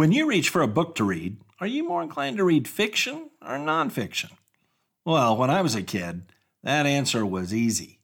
When 0.00 0.12
you 0.12 0.26
reach 0.26 0.48
for 0.48 0.62
a 0.62 0.66
book 0.66 0.94
to 0.94 1.04
read, 1.04 1.42
are 1.60 1.66
you 1.66 1.86
more 1.86 2.02
inclined 2.02 2.38
to 2.38 2.44
read 2.44 2.66
fiction 2.66 3.28
or 3.42 3.58
nonfiction? 3.58 4.30
Well, 5.04 5.36
when 5.36 5.50
I 5.50 5.60
was 5.60 5.74
a 5.74 5.82
kid, 5.82 6.22
that 6.62 6.86
answer 6.86 7.26
was 7.26 7.52
easy. 7.52 8.00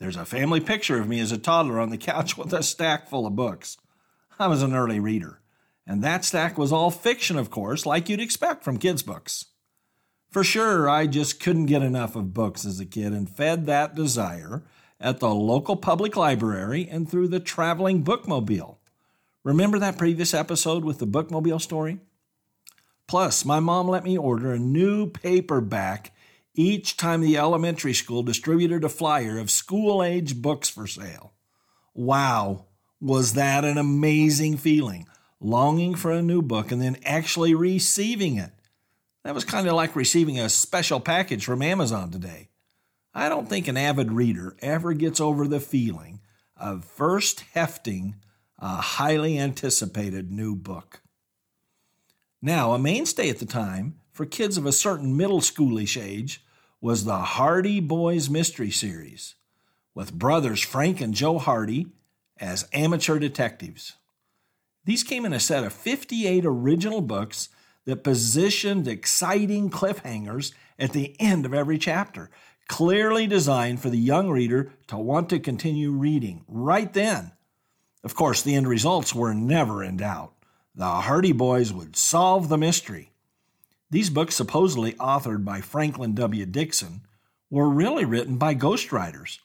There's 0.00 0.16
a 0.16 0.24
family 0.24 0.58
picture 0.58 1.00
of 1.00 1.06
me 1.06 1.20
as 1.20 1.30
a 1.30 1.38
toddler 1.38 1.78
on 1.78 1.90
the 1.90 1.98
couch 1.98 2.36
with 2.36 2.52
a 2.52 2.64
stack 2.64 3.08
full 3.08 3.28
of 3.28 3.36
books. 3.36 3.76
I 4.40 4.48
was 4.48 4.60
an 4.64 4.74
early 4.74 4.98
reader, 4.98 5.40
and 5.86 6.02
that 6.02 6.24
stack 6.24 6.58
was 6.58 6.72
all 6.72 6.90
fiction, 6.90 7.38
of 7.38 7.48
course, 7.48 7.86
like 7.86 8.08
you'd 8.08 8.18
expect 8.18 8.64
from 8.64 8.76
kids' 8.76 9.04
books. 9.04 9.44
For 10.32 10.42
sure, 10.42 10.90
I 10.90 11.06
just 11.06 11.38
couldn't 11.38 11.66
get 11.66 11.82
enough 11.82 12.16
of 12.16 12.34
books 12.34 12.64
as 12.64 12.80
a 12.80 12.84
kid 12.84 13.12
and 13.12 13.30
fed 13.30 13.66
that 13.66 13.94
desire 13.94 14.64
at 14.98 15.20
the 15.20 15.32
local 15.32 15.76
public 15.76 16.16
library 16.16 16.88
and 16.90 17.08
through 17.08 17.28
the 17.28 17.38
traveling 17.38 18.02
bookmobile. 18.02 18.78
Remember 19.42 19.78
that 19.78 19.96
previous 19.96 20.34
episode 20.34 20.84
with 20.84 20.98
the 20.98 21.06
bookmobile 21.06 21.62
story? 21.62 21.98
Plus, 23.06 23.44
my 23.44 23.58
mom 23.58 23.88
let 23.88 24.04
me 24.04 24.18
order 24.18 24.52
a 24.52 24.58
new 24.58 25.08
paperback 25.08 26.12
each 26.54 26.96
time 26.98 27.22
the 27.22 27.38
elementary 27.38 27.94
school 27.94 28.22
distributed 28.22 28.84
a 28.84 28.88
flyer 28.90 29.38
of 29.38 29.50
school 29.50 30.02
age 30.02 30.42
books 30.42 30.68
for 30.68 30.86
sale. 30.86 31.32
Wow, 31.94 32.66
was 33.00 33.32
that 33.32 33.64
an 33.64 33.78
amazing 33.78 34.58
feeling? 34.58 35.08
Longing 35.40 35.94
for 35.94 36.12
a 36.12 36.20
new 36.20 36.42
book 36.42 36.70
and 36.70 36.82
then 36.82 36.98
actually 37.04 37.54
receiving 37.54 38.36
it. 38.36 38.52
That 39.24 39.34
was 39.34 39.44
kind 39.44 39.66
of 39.66 39.74
like 39.74 39.96
receiving 39.96 40.38
a 40.38 40.50
special 40.50 41.00
package 41.00 41.46
from 41.46 41.62
Amazon 41.62 42.10
today. 42.10 42.48
I 43.14 43.30
don't 43.30 43.48
think 43.48 43.68
an 43.68 43.78
avid 43.78 44.12
reader 44.12 44.54
ever 44.60 44.92
gets 44.92 45.18
over 45.18 45.48
the 45.48 45.60
feeling 45.60 46.20
of 46.56 46.84
first 46.84 47.40
hefting 47.54 48.16
a 48.60 48.76
highly 48.76 49.38
anticipated 49.38 50.30
new 50.30 50.54
book. 50.54 51.00
Now, 52.42 52.72
a 52.72 52.78
mainstay 52.78 53.30
at 53.30 53.38
the 53.38 53.46
time 53.46 53.96
for 54.12 54.26
kids 54.26 54.56
of 54.56 54.66
a 54.66 54.72
certain 54.72 55.16
middle 55.16 55.40
schoolish 55.40 56.00
age 56.00 56.44
was 56.80 57.04
the 57.04 57.18
Hardy 57.18 57.80
Boys 57.80 58.28
Mystery 58.28 58.70
Series, 58.70 59.34
with 59.94 60.14
brothers 60.14 60.60
Frank 60.60 61.00
and 61.00 61.14
Joe 61.14 61.38
Hardy 61.38 61.86
as 62.38 62.68
amateur 62.72 63.18
detectives. 63.18 63.96
These 64.84 65.04
came 65.04 65.24
in 65.24 65.32
a 65.32 65.40
set 65.40 65.64
of 65.64 65.72
58 65.72 66.44
original 66.44 67.00
books 67.00 67.50
that 67.84 68.04
positioned 68.04 68.88
exciting 68.88 69.70
cliffhangers 69.70 70.52
at 70.78 70.92
the 70.92 71.16
end 71.20 71.44
of 71.44 71.52
every 71.52 71.76
chapter, 71.76 72.30
clearly 72.68 73.26
designed 73.26 73.80
for 73.80 73.90
the 73.90 73.98
young 73.98 74.30
reader 74.30 74.72
to 74.86 74.96
want 74.96 75.28
to 75.30 75.38
continue 75.38 75.90
reading 75.90 76.44
right 76.46 76.92
then 76.92 77.32
of 78.02 78.14
course, 78.14 78.42
the 78.42 78.54
end 78.54 78.68
results 78.68 79.14
were 79.14 79.34
never 79.34 79.84
in 79.84 79.98
doubt. 79.98 80.32
The 80.74 80.86
Hardy 80.86 81.32
Boys 81.32 81.72
would 81.72 81.96
solve 81.96 82.48
the 82.48 82.56
mystery. 82.56 83.10
These 83.90 84.10
books, 84.10 84.34
supposedly 84.34 84.92
authored 84.94 85.44
by 85.44 85.60
Franklin 85.60 86.14
W. 86.14 86.46
Dixon, 86.46 87.02
were 87.50 87.68
really 87.68 88.04
written 88.04 88.36
by 88.36 88.54
ghostwriters. 88.54 89.38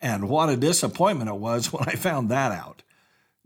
And 0.00 0.28
what 0.28 0.48
a 0.48 0.56
disappointment 0.56 1.30
it 1.30 1.36
was 1.36 1.72
when 1.72 1.88
I 1.88 1.92
found 1.92 2.28
that 2.30 2.52
out. 2.52 2.82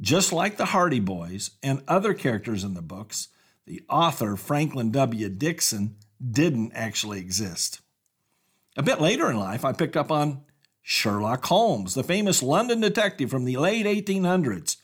Just 0.00 0.32
like 0.32 0.56
the 0.56 0.66
Hardy 0.66 1.00
Boys 1.00 1.50
and 1.62 1.82
other 1.86 2.14
characters 2.14 2.64
in 2.64 2.74
the 2.74 2.82
books, 2.82 3.28
the 3.66 3.82
author, 3.88 4.36
Franklin 4.36 4.90
W. 4.92 5.28
Dixon, 5.28 5.96
didn't 6.30 6.72
actually 6.74 7.20
exist. 7.20 7.80
A 8.76 8.82
bit 8.82 9.00
later 9.00 9.30
in 9.30 9.38
life, 9.38 9.64
I 9.64 9.72
picked 9.72 9.96
up 9.96 10.10
on 10.10 10.42
Sherlock 10.90 11.44
Holmes, 11.44 11.92
the 11.92 12.02
famous 12.02 12.42
London 12.42 12.80
detective 12.80 13.28
from 13.28 13.44
the 13.44 13.58
late 13.58 13.84
1800s, 13.84 14.78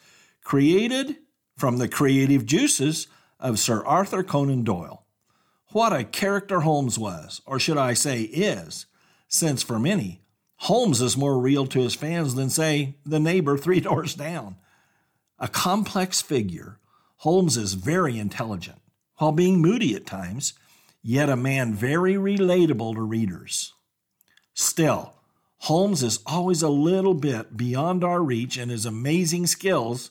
created 0.45 1.17
from 1.57 1.79
the 1.79 1.89
creative 1.89 2.45
juices 2.45 3.07
of 3.41 3.59
Sir 3.59 3.83
Arthur 3.87 4.23
Conan 4.23 4.65
Doyle. 4.65 5.07
What 5.69 5.95
a 5.95 6.05
character 6.05 6.61
Holmes 6.61 6.99
was, 6.99 7.41
or 7.47 7.59
should 7.59 7.79
I 7.79 7.95
say 7.95 8.21
is, 8.21 8.85
since 9.29 9.63
for 9.63 9.79
many, 9.79 10.21
Holmes 10.57 11.01
is 11.01 11.17
more 11.17 11.39
real 11.39 11.67
to 11.69 11.81
his 11.81 11.95
fans 11.95 12.35
than, 12.35 12.51
say, 12.51 12.97
the 13.07 13.19
neighbor 13.19 13.57
three 13.57 13.81
doors 13.89 14.15
down. 14.15 14.57
A 15.39 15.49
complex 15.49 16.21
figure, 16.21 16.81
Holmes 17.17 17.57
is 17.57 17.73
very 17.73 18.19
intelligent, 18.19 18.83
while 19.17 19.33
being 19.33 19.59
moody 19.59 19.95
at 19.95 20.05
times, 20.05 20.53
yet 21.03 21.31
a 21.31 21.35
man 21.35 21.73
very 21.73 22.13
relatable 22.13 22.95
to 22.95 23.01
readers. 23.01 23.73
Still, 24.53 25.15
Holmes 25.65 26.03
is 26.03 26.19
always 26.27 26.61
a 26.61 26.69
little 26.69 27.15
bit 27.15 27.57
beyond 27.57 28.05
our 28.05 28.23
reach 28.23 28.59
in 28.59 28.69
his 28.69 28.85
amazing 28.85 29.47
skills 29.47 30.11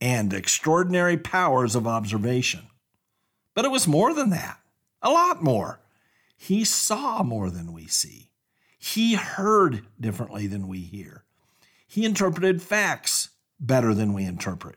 and 0.00 0.32
extraordinary 0.32 1.18
powers 1.18 1.74
of 1.74 1.86
observation. 1.86 2.68
But 3.52 3.66
it 3.66 3.70
was 3.70 3.86
more 3.86 4.14
than 4.14 4.30
that, 4.30 4.58
a 5.02 5.10
lot 5.10 5.42
more. 5.42 5.80
He 6.34 6.64
saw 6.64 7.22
more 7.22 7.50
than 7.50 7.74
we 7.74 7.86
see, 7.86 8.30
he 8.78 9.16
heard 9.16 9.84
differently 10.00 10.46
than 10.46 10.66
we 10.66 10.80
hear, 10.80 11.24
he 11.86 12.06
interpreted 12.06 12.62
facts 12.62 13.28
better 13.60 13.92
than 13.92 14.14
we 14.14 14.24
interpret, 14.24 14.76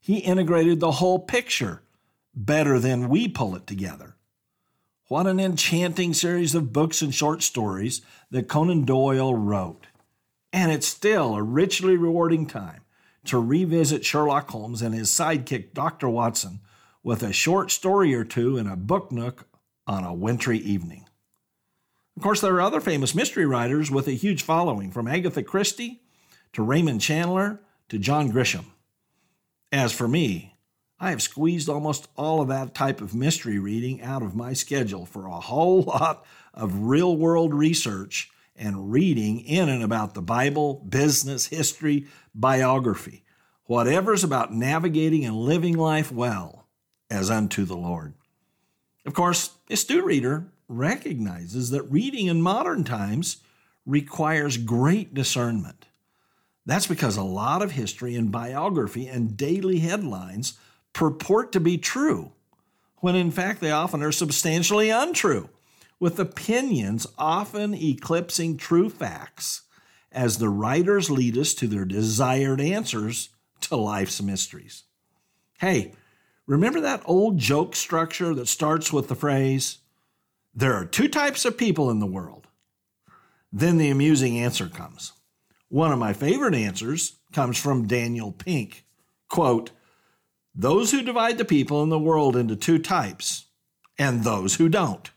he 0.00 0.16
integrated 0.20 0.80
the 0.80 0.92
whole 0.92 1.18
picture 1.18 1.82
better 2.34 2.78
than 2.78 3.10
we 3.10 3.28
pull 3.28 3.54
it 3.54 3.66
together. 3.66 4.16
What 5.12 5.26
an 5.26 5.38
enchanting 5.38 6.14
series 6.14 6.54
of 6.54 6.72
books 6.72 7.02
and 7.02 7.14
short 7.14 7.42
stories 7.42 8.00
that 8.30 8.48
Conan 8.48 8.86
Doyle 8.86 9.34
wrote. 9.34 9.88
And 10.54 10.72
it's 10.72 10.86
still 10.86 11.34
a 11.34 11.42
richly 11.42 11.98
rewarding 11.98 12.46
time 12.46 12.80
to 13.26 13.38
revisit 13.38 14.06
Sherlock 14.06 14.48
Holmes 14.48 14.80
and 14.80 14.94
his 14.94 15.10
sidekick, 15.10 15.74
Dr. 15.74 16.08
Watson, 16.08 16.60
with 17.02 17.22
a 17.22 17.30
short 17.30 17.70
story 17.70 18.14
or 18.14 18.24
two 18.24 18.56
in 18.56 18.66
a 18.66 18.74
book 18.74 19.12
nook 19.12 19.46
on 19.86 20.02
a 20.02 20.14
wintry 20.14 20.56
evening. 20.56 21.06
Of 22.16 22.22
course, 22.22 22.40
there 22.40 22.54
are 22.54 22.62
other 22.62 22.80
famous 22.80 23.14
mystery 23.14 23.44
writers 23.44 23.90
with 23.90 24.08
a 24.08 24.12
huge 24.12 24.42
following, 24.42 24.90
from 24.90 25.08
Agatha 25.08 25.42
Christie 25.42 26.00
to 26.54 26.62
Raymond 26.62 27.02
Chandler 27.02 27.60
to 27.90 27.98
John 27.98 28.32
Grisham. 28.32 28.64
As 29.70 29.92
for 29.92 30.08
me, 30.08 30.51
I 31.02 31.10
have 31.10 31.20
squeezed 31.20 31.68
almost 31.68 32.06
all 32.16 32.40
of 32.40 32.46
that 32.46 32.76
type 32.76 33.00
of 33.00 33.12
mystery 33.12 33.58
reading 33.58 34.00
out 34.02 34.22
of 34.22 34.36
my 34.36 34.52
schedule 34.52 35.04
for 35.04 35.26
a 35.26 35.40
whole 35.40 35.82
lot 35.86 36.24
of 36.54 36.84
real 36.84 37.16
world 37.16 37.52
research 37.52 38.30
and 38.54 38.92
reading 38.92 39.40
in 39.40 39.68
and 39.68 39.82
about 39.82 40.14
the 40.14 40.22
Bible, 40.22 40.74
business, 40.88 41.46
history, 41.46 42.06
biography, 42.36 43.24
whatever's 43.64 44.22
about 44.22 44.54
navigating 44.54 45.24
and 45.24 45.34
living 45.34 45.76
life 45.76 46.12
well 46.12 46.68
as 47.10 47.32
unto 47.32 47.64
the 47.64 47.76
Lord. 47.76 48.14
Of 49.04 49.12
course, 49.12 49.56
a 49.68 49.72
astute 49.72 50.04
reader 50.04 50.52
recognizes 50.68 51.70
that 51.70 51.82
reading 51.82 52.28
in 52.28 52.40
modern 52.40 52.84
times 52.84 53.38
requires 53.84 54.56
great 54.56 55.14
discernment. 55.14 55.86
That's 56.64 56.86
because 56.86 57.16
a 57.16 57.24
lot 57.24 57.60
of 57.60 57.72
history 57.72 58.14
and 58.14 58.30
biography 58.30 59.08
and 59.08 59.36
daily 59.36 59.80
headlines 59.80 60.56
purport 60.92 61.52
to 61.52 61.60
be 61.60 61.78
true, 61.78 62.32
when 62.96 63.14
in 63.14 63.30
fact 63.30 63.60
they 63.60 63.70
often 63.70 64.02
are 64.02 64.12
substantially 64.12 64.90
untrue, 64.90 65.48
with 65.98 66.18
opinions 66.18 67.06
often 67.16 67.74
eclipsing 67.74 68.56
true 68.56 68.88
facts 68.88 69.62
as 70.10 70.38
the 70.38 70.48
writers 70.48 71.10
lead 71.10 71.38
us 71.38 71.54
to 71.54 71.66
their 71.66 71.84
desired 71.84 72.60
answers 72.60 73.30
to 73.60 73.76
life's 73.76 74.20
mysteries. 74.20 74.84
Hey, 75.58 75.92
remember 76.46 76.80
that 76.80 77.02
old 77.04 77.38
joke 77.38 77.74
structure 77.74 78.34
that 78.34 78.48
starts 78.48 78.92
with 78.92 79.08
the 79.08 79.14
phrase, 79.14 79.78
There 80.54 80.74
are 80.74 80.84
two 80.84 81.08
types 81.08 81.44
of 81.46 81.56
people 81.56 81.90
in 81.90 81.98
the 81.98 82.06
world? 82.06 82.46
Then 83.50 83.78
the 83.78 83.88
amusing 83.88 84.38
answer 84.38 84.68
comes. 84.68 85.12
One 85.68 85.92
of 85.92 85.98
my 85.98 86.12
favorite 86.12 86.54
answers 86.54 87.16
comes 87.32 87.58
from 87.58 87.86
Daniel 87.86 88.32
Pink. 88.32 88.84
Quote, 89.28 89.70
those 90.54 90.90
who 90.90 91.02
divide 91.02 91.38
the 91.38 91.44
people 91.44 91.82
in 91.82 91.88
the 91.88 91.98
world 91.98 92.36
into 92.36 92.56
two 92.56 92.78
types, 92.78 93.46
and 93.98 94.24
those 94.24 94.56
who 94.56 94.68
don't. 94.68 95.10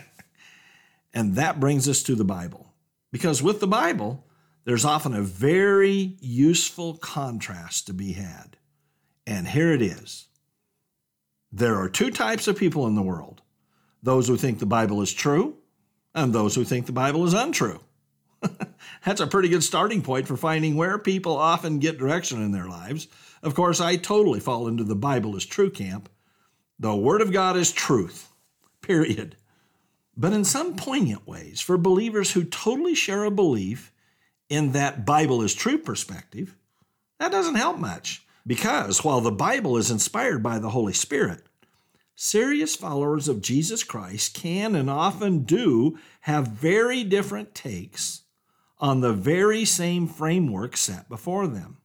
and 1.14 1.34
that 1.34 1.60
brings 1.60 1.88
us 1.88 2.02
to 2.04 2.14
the 2.14 2.24
Bible. 2.24 2.72
Because 3.10 3.42
with 3.42 3.60
the 3.60 3.66
Bible, 3.66 4.26
there's 4.64 4.84
often 4.84 5.14
a 5.14 5.22
very 5.22 6.16
useful 6.20 6.94
contrast 6.94 7.86
to 7.86 7.94
be 7.94 8.12
had. 8.12 8.58
And 9.26 9.48
here 9.48 9.72
it 9.72 9.82
is 9.82 10.26
There 11.50 11.76
are 11.76 11.88
two 11.88 12.10
types 12.10 12.48
of 12.48 12.58
people 12.58 12.86
in 12.86 12.94
the 12.94 13.02
world 13.02 13.42
those 14.02 14.28
who 14.28 14.36
think 14.36 14.58
the 14.58 14.66
Bible 14.66 15.02
is 15.02 15.12
true 15.12 15.56
and 16.14 16.32
those 16.32 16.54
who 16.54 16.64
think 16.64 16.86
the 16.86 16.92
Bible 16.92 17.24
is 17.24 17.34
untrue. 17.34 17.80
That's 19.04 19.20
a 19.20 19.26
pretty 19.26 19.48
good 19.48 19.64
starting 19.64 20.02
point 20.02 20.28
for 20.28 20.36
finding 20.36 20.76
where 20.76 20.98
people 20.98 21.36
often 21.36 21.78
get 21.78 21.98
direction 21.98 22.42
in 22.42 22.52
their 22.52 22.68
lives. 22.68 23.08
Of 23.42 23.54
course, 23.54 23.80
I 23.80 23.96
totally 23.96 24.40
fall 24.40 24.68
into 24.68 24.84
the 24.84 24.96
Bible 24.96 25.36
is 25.36 25.46
true 25.46 25.70
camp. 25.70 26.08
The 26.78 26.94
Word 26.94 27.20
of 27.20 27.32
God 27.32 27.56
is 27.56 27.72
truth, 27.72 28.30
period. 28.82 29.36
But 30.16 30.32
in 30.32 30.44
some 30.44 30.74
poignant 30.76 31.26
ways, 31.26 31.60
for 31.60 31.78
believers 31.78 32.32
who 32.32 32.44
totally 32.44 32.94
share 32.94 33.24
a 33.24 33.30
belief 33.30 33.92
in 34.48 34.72
that 34.72 35.06
Bible 35.06 35.42
is 35.42 35.54
true 35.54 35.78
perspective, 35.78 36.56
that 37.20 37.32
doesn't 37.32 37.54
help 37.54 37.78
much. 37.78 38.24
Because 38.46 39.04
while 39.04 39.20
the 39.20 39.30
Bible 39.30 39.76
is 39.76 39.90
inspired 39.90 40.42
by 40.42 40.58
the 40.58 40.70
Holy 40.70 40.92
Spirit, 40.92 41.42
serious 42.14 42.74
followers 42.74 43.28
of 43.28 43.42
Jesus 43.42 43.84
Christ 43.84 44.34
can 44.34 44.74
and 44.74 44.88
often 44.88 45.44
do 45.44 45.98
have 46.22 46.48
very 46.48 47.04
different 47.04 47.54
takes 47.54 48.22
on 48.78 49.00
the 49.00 49.12
very 49.12 49.64
same 49.64 50.06
framework 50.06 50.76
set 50.76 51.08
before 51.08 51.46
them. 51.46 51.76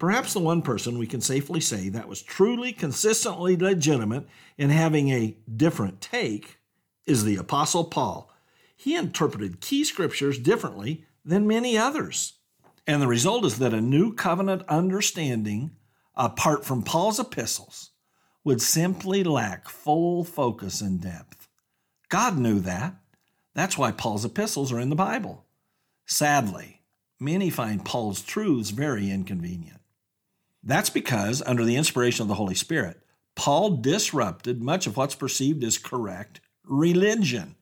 Perhaps 0.00 0.32
the 0.32 0.40
one 0.40 0.62
person 0.62 0.98
we 0.98 1.06
can 1.06 1.20
safely 1.20 1.60
say 1.60 1.90
that 1.90 2.08
was 2.08 2.22
truly 2.22 2.72
consistently 2.72 3.54
legitimate 3.54 4.26
in 4.56 4.70
having 4.70 5.10
a 5.10 5.36
different 5.54 6.00
take 6.00 6.58
is 7.06 7.22
the 7.22 7.36
Apostle 7.36 7.84
Paul. 7.84 8.32
He 8.74 8.96
interpreted 8.96 9.60
key 9.60 9.84
scriptures 9.84 10.38
differently 10.38 11.04
than 11.22 11.46
many 11.46 11.76
others. 11.76 12.38
And 12.86 13.02
the 13.02 13.06
result 13.06 13.44
is 13.44 13.58
that 13.58 13.74
a 13.74 13.80
new 13.82 14.14
covenant 14.14 14.62
understanding, 14.70 15.72
apart 16.16 16.64
from 16.64 16.82
Paul's 16.82 17.20
epistles, 17.20 17.90
would 18.42 18.62
simply 18.62 19.22
lack 19.22 19.68
full 19.68 20.24
focus 20.24 20.80
and 20.80 20.98
depth. 20.98 21.46
God 22.08 22.38
knew 22.38 22.58
that. 22.60 22.94
That's 23.54 23.76
why 23.76 23.92
Paul's 23.92 24.24
epistles 24.24 24.72
are 24.72 24.80
in 24.80 24.88
the 24.88 24.96
Bible. 24.96 25.44
Sadly, 26.06 26.80
many 27.18 27.50
find 27.50 27.84
Paul's 27.84 28.22
truths 28.22 28.70
very 28.70 29.10
inconvenient. 29.10 29.79
That's 30.62 30.90
because, 30.90 31.42
under 31.42 31.64
the 31.64 31.76
inspiration 31.76 32.22
of 32.22 32.28
the 32.28 32.34
Holy 32.34 32.54
Spirit, 32.54 33.00
Paul 33.34 33.76
disrupted 33.76 34.62
much 34.62 34.86
of 34.86 34.96
what's 34.96 35.14
perceived 35.14 35.64
as 35.64 35.78
correct 35.78 36.40
religion. 36.64 37.56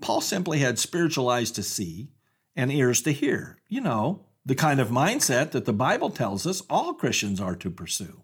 Paul 0.00 0.20
simply 0.20 0.58
had 0.58 0.78
spiritual 0.78 1.28
eyes 1.28 1.50
to 1.52 1.62
see 1.62 2.08
and 2.54 2.70
ears 2.70 3.02
to 3.02 3.12
hear. 3.12 3.58
You 3.68 3.80
know, 3.80 4.26
the 4.44 4.54
kind 4.54 4.80
of 4.80 4.88
mindset 4.88 5.52
that 5.52 5.64
the 5.64 5.72
Bible 5.72 6.10
tells 6.10 6.46
us 6.46 6.62
all 6.68 6.94
Christians 6.94 7.40
are 7.40 7.56
to 7.56 7.70
pursue. 7.70 8.22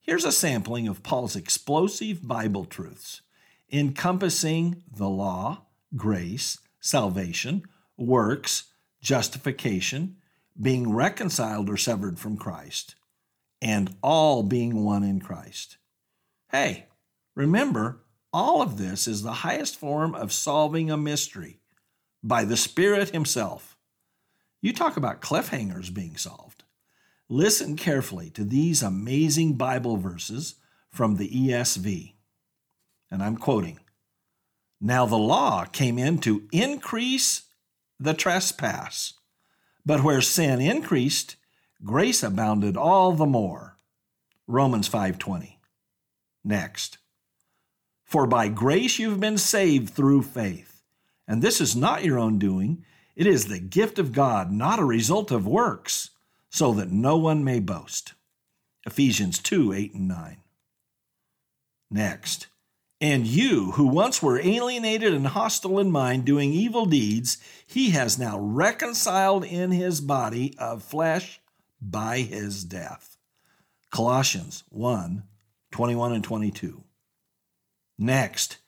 Here's 0.00 0.24
a 0.24 0.32
sampling 0.32 0.88
of 0.88 1.02
Paul's 1.02 1.36
explosive 1.36 2.26
Bible 2.26 2.64
truths 2.64 3.22
encompassing 3.72 4.82
the 4.92 5.08
law, 5.08 5.66
grace, 5.94 6.58
salvation, 6.80 7.62
works, 7.96 8.64
justification, 9.00 10.16
being 10.60 10.92
reconciled 10.92 11.70
or 11.70 11.76
severed 11.76 12.18
from 12.18 12.36
Christ, 12.36 12.96
and 13.60 13.94
all 14.02 14.42
being 14.42 14.84
one 14.84 15.02
in 15.02 15.20
Christ. 15.20 15.76
Hey, 16.50 16.86
remember, 17.34 18.00
all 18.32 18.62
of 18.62 18.78
this 18.78 19.06
is 19.06 19.22
the 19.22 19.32
highest 19.32 19.76
form 19.76 20.14
of 20.14 20.32
solving 20.32 20.90
a 20.90 20.96
mystery 20.96 21.60
by 22.22 22.44
the 22.44 22.56
Spirit 22.56 23.10
Himself. 23.10 23.76
You 24.60 24.72
talk 24.72 24.96
about 24.96 25.22
cliffhangers 25.22 25.92
being 25.92 26.16
solved. 26.16 26.64
Listen 27.28 27.76
carefully 27.76 28.30
to 28.30 28.44
these 28.44 28.82
amazing 28.82 29.54
Bible 29.54 29.96
verses 29.96 30.56
from 30.90 31.16
the 31.16 31.28
ESV. 31.28 32.14
And 33.10 33.22
I'm 33.22 33.36
quoting 33.36 33.78
Now 34.80 35.06
the 35.06 35.16
law 35.16 35.64
came 35.64 35.98
in 35.98 36.18
to 36.18 36.48
increase 36.52 37.42
the 37.98 38.14
trespass, 38.14 39.14
but 39.84 40.02
where 40.02 40.20
sin 40.20 40.60
increased, 40.60 41.36
grace 41.84 42.22
abounded 42.22 42.76
all 42.76 43.12
the 43.12 43.26
more. 43.26 43.76
Romans 44.46 44.88
5:20. 44.88 45.58
Next. 46.44 46.98
For 48.04 48.26
by 48.26 48.48
grace 48.48 48.98
you've 48.98 49.20
been 49.20 49.38
saved 49.38 49.90
through 49.90 50.22
faith. 50.22 50.82
And 51.28 51.42
this 51.42 51.60
is 51.60 51.76
not 51.76 52.04
your 52.04 52.18
own 52.18 52.38
doing, 52.38 52.84
it 53.14 53.26
is 53.26 53.46
the 53.46 53.60
gift 53.60 53.98
of 53.98 54.12
God, 54.12 54.50
not 54.50 54.78
a 54.78 54.84
result 54.84 55.30
of 55.30 55.46
works, 55.46 56.10
so 56.48 56.72
that 56.74 56.90
no 56.90 57.16
one 57.16 57.44
may 57.44 57.60
boast. 57.60 58.14
Ephesians 58.86 59.38
2 59.38 59.72
8 59.72 59.94
and 59.94 60.08
9. 60.08 60.36
Next. 61.90 62.48
And 63.00 63.26
you, 63.26 63.72
who 63.72 63.86
once 63.86 64.22
were 64.22 64.40
alienated 64.40 65.14
and 65.14 65.28
hostile 65.28 65.78
in 65.78 65.90
mind, 65.90 66.24
doing 66.24 66.52
evil 66.52 66.84
deeds, 66.84 67.38
he 67.66 67.90
has 67.90 68.18
now 68.18 68.38
reconciled 68.38 69.44
in 69.44 69.70
his 69.70 70.00
body 70.00 70.54
of 70.58 70.82
flesh 70.82 71.39
by 71.80 72.18
his 72.18 72.64
death. 72.64 73.16
Colossians 73.90 74.64
1 74.68 75.24
21 75.72 76.12
and 76.12 76.24
22. 76.24 76.82
Next, 77.96 78.58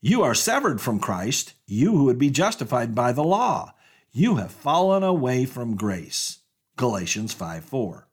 you 0.00 0.22
are 0.22 0.34
severed 0.34 0.80
from 0.80 1.00
Christ, 1.00 1.54
you 1.66 1.96
who 1.96 2.04
would 2.04 2.18
be 2.18 2.30
justified 2.30 2.94
by 2.94 3.10
the 3.12 3.24
law 3.24 3.74
you 4.12 4.36
have 4.36 4.52
fallen 4.52 5.02
away 5.02 5.46
from 5.46 5.74
grace. 5.74 6.40
Galatians 6.76 7.32
5 7.32 7.64
4. 7.64 8.08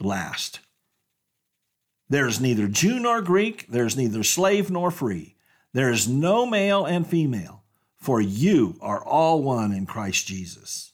Last, 0.00 0.60
there 2.08 2.26
is 2.26 2.40
neither 2.40 2.66
Jew 2.66 2.98
nor 2.98 3.22
Greek, 3.22 3.66
there 3.68 3.86
is 3.86 3.96
neither 3.96 4.24
slave 4.24 4.70
nor 4.70 4.90
free, 4.90 5.36
there 5.72 5.90
is 5.90 6.08
no 6.08 6.46
male 6.46 6.84
and 6.84 7.06
female, 7.06 7.62
for 7.96 8.20
you 8.20 8.76
are 8.80 9.04
all 9.04 9.42
one 9.42 9.72
in 9.72 9.86
Christ 9.86 10.26
Jesus. 10.26 10.91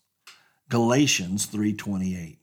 Galatians 0.68 1.46
3:28. 1.46 2.38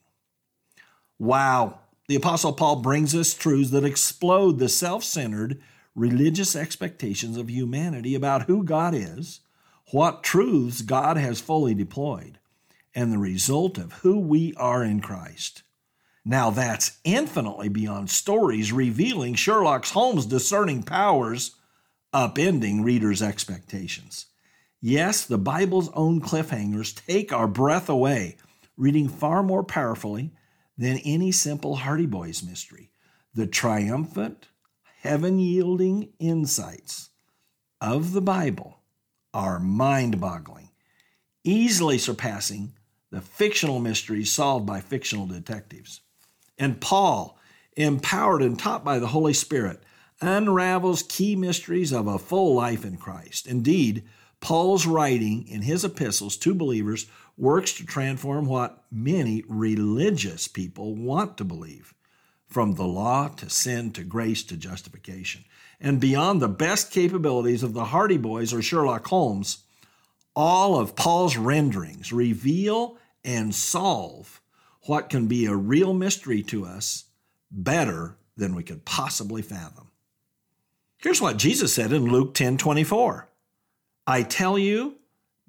Wow, 1.20 1.80
the 2.08 2.16
apostle 2.16 2.54
Paul 2.54 2.78
brings 2.78 3.16
us 3.16 3.34
truths 3.34 3.72
that 3.72 3.86
explode 3.86 4.60
the 4.60 4.70
self-centered 4.70 5.62
religious 5.96 6.56
expectations 6.56 7.38
of 7.38 7.50
humanity 7.50 8.16
about 8.16 8.44
who 8.44 8.64
God 8.64 8.94
is 8.94 9.40
what 9.92 10.24
truths 10.24 10.82
God 10.82 11.18
has 11.18 11.40
fully 11.40 11.74
deployed, 11.74 12.40
and 12.94 13.12
the 13.12 13.18
result 13.18 13.78
of 13.78 13.94
who 13.94 14.20
we 14.20 14.54
are 14.56 14.84
in 14.84 15.00
Christ. 15.00 15.64
Now, 16.24 16.50
that's 16.50 16.98
infinitely 17.04 17.70
beyond 17.70 18.10
stories 18.10 18.72
revealing 18.72 19.36
Sherlock 19.36 19.86
Holmes' 19.86 20.26
discerning 20.26 20.82
powers, 20.82 21.52
upending 22.14 22.84
readers' 22.84 23.22
expectations. 23.22 24.26
Yes, 24.82 25.26
the 25.26 25.38
Bible's 25.38 25.90
own 25.94 26.22
cliffhangers 26.22 26.94
take 27.08 27.34
our 27.34 27.48
breath 27.48 27.90
away, 27.90 28.38
reading 28.78 29.08
far 29.08 29.42
more 29.42 29.64
powerfully 29.64 30.32
than 30.78 30.98
any 31.00 31.32
simple 31.32 31.78
Hardy 31.78 32.06
Boys 32.06 32.44
mystery. 32.44 32.92
The 33.34 33.48
triumphant, 33.48 34.50
heaven 35.02 35.40
yielding 35.40 36.10
insights 36.20 37.10
of 37.82 38.14
the 38.14 38.22
Bible 38.22 38.80
are 39.34 39.60
mind 39.60 40.20
boggling, 40.20 40.70
easily 41.44 41.98
surpassing 41.98 42.74
the 43.12 43.22
fictional 43.22 43.80
mysteries 43.80 44.32
solved 44.32 44.66
by 44.66 44.82
fictional 44.82 45.28
detectives. 45.28 46.02
And 46.58 46.80
Paul, 46.82 47.38
empowered 47.76 48.42
and 48.42 48.58
taught 48.58 48.84
by 48.84 49.00
the 49.00 49.08
Holy 49.08 49.34
Spirit, 49.34 49.84
unravels 50.22 51.04
key 51.04 51.36
mysteries 51.36 51.92
of 51.92 52.08
a 52.08 52.20
full 52.20 52.56
life 52.56 52.86
in 52.86 52.98
Christ. 52.98 53.48
Indeed, 53.48 54.04
Paul's 54.40 54.86
writing 54.86 55.48
in 55.48 55.62
his 55.62 55.84
epistles 55.84 56.38
to 56.38 56.54
believers 56.54 57.08
works 57.38 57.74
to 57.74 57.86
transform 57.86 58.46
what 58.46 58.84
many 58.92 59.44
religious 59.48 60.48
people 60.48 60.96
want 60.96 61.38
to 61.38 61.44
believe 61.44 61.94
from 62.48 62.76
the 62.76 62.86
law 62.86 63.28
to 63.28 63.50
sin 63.50 63.92
to 63.92 64.04
grace 64.04 64.44
to 64.44 64.56
justification 64.56 65.44
and 65.80 66.00
beyond 66.00 66.42
the 66.42 66.48
best 66.48 66.92
capabilities 66.92 67.64
of 67.64 67.74
the 67.74 67.86
Hardy 67.86 68.18
Boys 68.18 68.54
or 68.54 68.62
Sherlock 68.62 69.08
Holmes, 69.08 69.60
all 70.36 70.80
of 70.80 70.96
Paul's 70.96 71.38
renderings 71.38 72.12
reveal 72.12 72.98
and 73.24 73.54
solve 73.54 74.42
what 74.84 75.10
can 75.10 75.28
be 75.28 75.46
a 75.46 75.56
real 75.56 75.94
mystery 75.94 76.44
to 76.44 76.66
us 76.66 77.06
better 77.52 78.18
than 78.38 78.56
we 78.56 78.64
could 78.64 78.86
possibly 78.86 79.42
fathom. 79.42 79.90
Here's 80.98 81.22
what 81.22 81.38
Jesus 81.38 81.74
said 81.74 81.92
in 81.92 82.12
Luke 82.12 82.34
10 82.34 82.58
24. 82.58 83.30
I 84.08 84.24
tell 84.24 84.58
you 84.58 84.96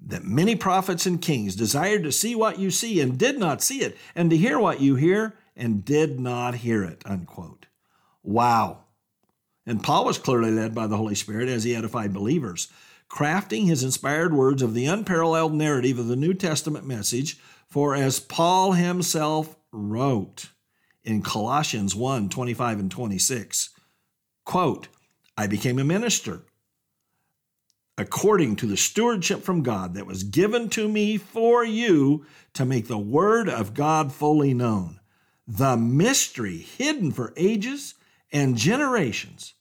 that 0.05 0.23
many 0.23 0.55
prophets 0.55 1.05
and 1.05 1.21
kings 1.21 1.55
desired 1.55 2.03
to 2.03 2.11
see 2.11 2.35
what 2.35 2.59
you 2.59 2.71
see 2.71 3.01
and 3.01 3.17
did 3.17 3.39
not 3.39 3.61
see 3.61 3.81
it, 3.81 3.97
and 4.15 4.29
to 4.29 4.37
hear 4.37 4.59
what 4.59 4.81
you 4.81 4.95
hear 4.95 5.35
and 5.55 5.83
did 5.83 6.19
not 6.19 6.55
hear 6.55 6.83
it. 6.83 7.01
Unquote. 7.05 7.65
Wow. 8.23 8.83
And 9.65 9.83
Paul 9.83 10.05
was 10.05 10.17
clearly 10.17 10.51
led 10.51 10.73
by 10.73 10.87
the 10.87 10.97
Holy 10.97 11.15
Spirit 11.15 11.49
as 11.49 11.63
he 11.63 11.75
edified 11.75 12.13
believers, 12.13 12.71
crafting 13.09 13.65
his 13.65 13.83
inspired 13.83 14.33
words 14.33 14.61
of 14.61 14.73
the 14.73 14.85
unparalleled 14.85 15.53
narrative 15.53 15.99
of 15.99 16.07
the 16.07 16.15
New 16.15 16.33
Testament 16.33 16.85
message. 16.85 17.37
For 17.67 17.95
as 17.95 18.19
Paul 18.19 18.73
himself 18.73 19.57
wrote 19.71 20.49
in 21.03 21.21
Colossians 21.21 21.95
1 21.95 22.29
25 22.29 22.79
and 22.79 22.91
26, 22.91 23.69
Quote, 24.45 24.87
I 25.35 25.47
became 25.47 25.79
a 25.79 25.83
minister 25.83 26.43
according 27.97 28.55
to 28.57 28.67
the 28.67 28.77
stewardship 28.77 29.41
from 29.41 29.63
God 29.63 29.95
that 29.95 30.05
was 30.05 30.23
given 30.23 30.69
to 30.69 30.87
me 30.87 31.17
for 31.17 31.65
you 31.65 32.25
to 32.53 32.65
make 32.65 32.87
the 32.87 32.97
word 32.97 33.49
of 33.49 33.73
God 33.73 34.11
fully 34.11 34.53
known, 34.53 34.99
the 35.47 35.75
mystery 35.75 36.57
hidden 36.57 37.11
for 37.11 37.33
ages 37.35 37.95
and 38.31 38.55
generations, 38.57 39.53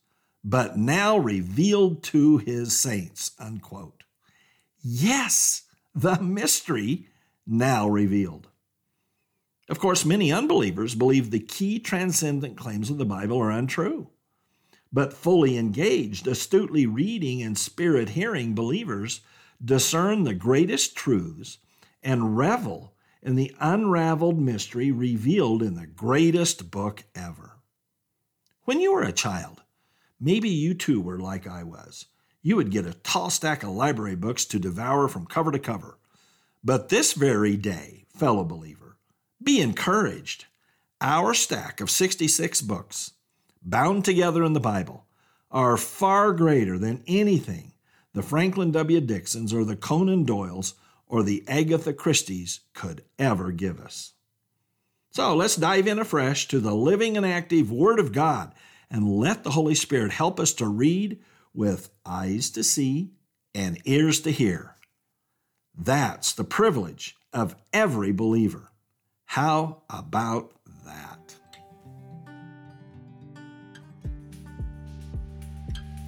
but 0.45 0.77
now 0.77 1.17
revealed 1.17 2.03
to 2.03 2.39
his 2.39 2.79
saints. 2.79 3.33
Unquote. 3.39 4.03
Yes, 4.81 5.63
the 5.95 6.21
mystery 6.21 7.09
now 7.47 7.89
revealed. 7.89 8.49
Of 9.69 9.81
course, 9.81 10.05
many 10.05 10.33
unbelievers 10.33 10.95
believe 10.95 11.31
the 11.31 11.41
key 11.41 11.79
transcendent 11.79 12.57
claims 12.57 12.91
of 12.91 12.99
the 12.99 13.05
Bible 13.05 13.39
are 13.39 13.51
untrue. 13.51 14.09
But 14.93 15.13
fully 15.13 15.57
engaged, 15.57 16.27
astutely 16.27 16.87
reading, 16.87 17.43
and 17.43 17.59
spirit 17.59 18.11
hearing 18.11 18.55
believers 18.55 19.21
discern 19.65 20.25
the 20.25 20.35
greatest 20.35 20.95
truths 20.97 21.59
and 22.03 22.37
revel 22.37 22.95
in 23.23 23.35
the 23.35 23.55
unraveled 23.59 24.39
mystery 24.39 24.93
revealed 24.93 25.63
in 25.63 25.75
the 25.75 25.87
greatest 25.87 26.71
book 26.71 27.05
ever. 27.15 27.57
When 28.65 28.81
you 28.81 28.93
were 28.93 29.03
a 29.03 29.13
child, 29.13 29.63
maybe 30.21 30.49
you 30.49 30.75
too 30.75 31.01
were 31.01 31.19
like 31.19 31.47
I 31.47 31.65
was. 31.65 32.07
You 32.43 32.55
would 32.57 32.71
get 32.71 32.87
a 32.87 32.95
tall 32.95 33.31
stack 33.31 33.65
of 33.65 33.71
library 33.71 34.15
books 34.15 34.45
to 34.47 34.61
devour 34.61 35.09
from 35.09 35.27
cover 35.27 35.51
to 35.51 35.59
cover. 35.59 35.99
But 36.63 36.89
this 36.89 37.13
very 37.13 37.57
day, 37.57 38.07
fellow 38.15 38.45
believer, 38.45 38.97
be 39.43 39.61
encouraged. 39.61 40.47
Our 41.01 41.35
stack 41.35 41.81
of 41.81 41.91
66 41.91 42.63
books, 42.63 43.13
bound 43.67 44.05
together 44.05 44.43
in 44.45 44.55
the 44.55 44.61
Bible, 44.61 45.05
are 45.51 45.77
far 45.77 46.33
greater 46.33 46.79
than 46.79 47.03
anything 47.07 47.73
the 48.15 48.23
Franklin 48.23 48.71
W. 48.71 49.01
Dixons 49.01 49.53
or 49.53 49.65
the 49.65 49.77
Conan 49.77 50.25
Doyles 50.25 50.73
or 51.07 51.23
the 51.23 51.45
Agatha 51.47 51.93
Christie's 51.93 52.61
could 52.73 53.05
ever 53.19 53.53
give 53.53 53.79
us. 53.79 54.15
So 55.11 55.35
let's 55.35 55.57
dive 55.57 55.87
in 55.87 55.99
afresh 55.99 56.49
to 56.49 56.59
the 56.59 56.75
living 56.75 57.17
and 57.17 57.27
active 57.27 57.71
Word 57.71 57.99
of 57.99 58.13
God 58.13 58.55
and 58.91 59.19
let 59.19 59.45
the 59.45 59.51
Holy 59.51 59.75
Spirit 59.75 60.13
help 60.13 60.41
us 60.41 60.53
to 60.55 60.67
read 60.67 61.19
with 61.53 61.91
eyes 62.05 62.51
to 62.51 62.65
see 62.65 63.13
and 63.55 63.81
ears 63.85 64.21
to 64.23 64.31
hear. 64.31 64.77
That's 65.77 66.33
the 66.33 66.45
privilege 66.45 67.17
of 67.33 67.57
every 67.73 68.13
believer. 68.13 68.71
How 69.25 69.83
about 69.91 70.53
that? 70.85 71.36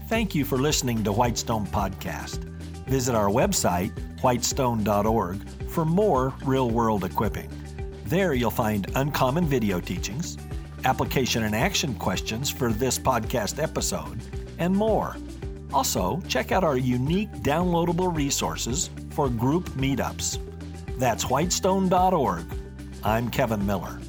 Thank 0.08 0.34
you 0.34 0.46
for 0.46 0.56
listening 0.56 1.04
to 1.04 1.12
Whitestone 1.12 1.66
Podcast. 1.66 2.38
Visit 2.86 3.14
our 3.14 3.28
website, 3.28 3.92
whitestone.org, 4.22 5.46
for 5.68 5.84
more 5.84 6.32
real 6.46 6.70
world 6.70 7.04
equipping. 7.04 7.50
There 8.06 8.32
you'll 8.32 8.50
find 8.50 8.90
uncommon 8.94 9.44
video 9.44 9.80
teachings, 9.80 10.38
application 10.86 11.42
and 11.42 11.54
action 11.54 11.94
questions 11.94 12.48
for 12.48 12.72
this 12.72 12.98
podcast 12.98 13.62
episode, 13.62 14.18
and 14.58 14.74
more. 14.74 15.14
Also, 15.74 16.22
check 16.26 16.52
out 16.52 16.64
our 16.64 16.78
unique 16.78 17.30
downloadable 17.42 18.16
resources 18.16 18.88
for 19.10 19.28
group 19.28 19.68
meetups. 19.72 20.38
That's 20.98 21.24
whitestone.org. 21.24 22.46
I'm 23.04 23.28
Kevin 23.28 23.66
Miller. 23.66 24.00